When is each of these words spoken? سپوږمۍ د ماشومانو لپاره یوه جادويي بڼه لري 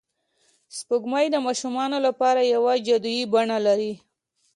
سپوږمۍ 0.77 1.25
د 1.31 1.35
ماشومانو 1.45 1.97
لپاره 2.07 2.41
یوه 2.53 2.73
جادويي 2.85 3.23
بڼه 3.33 3.57
لري 3.67 3.93